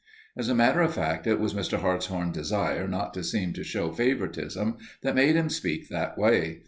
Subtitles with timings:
[0.35, 1.77] As a matter of fact it was Mr.
[1.77, 6.59] Hartshorn's desire not to seem to show favoritism that made him speak that way.